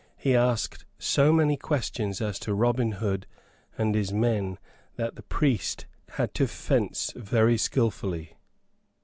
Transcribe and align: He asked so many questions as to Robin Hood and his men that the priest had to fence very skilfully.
He 0.17 0.35
asked 0.35 0.83
so 0.97 1.31
many 1.31 1.55
questions 1.57 2.21
as 2.21 2.39
to 2.39 2.55
Robin 2.55 2.93
Hood 2.93 3.27
and 3.77 3.93
his 3.93 4.11
men 4.11 4.57
that 4.95 5.15
the 5.15 5.21
priest 5.21 5.85
had 6.13 6.33
to 6.33 6.47
fence 6.47 7.13
very 7.15 7.55
skilfully. 7.55 8.35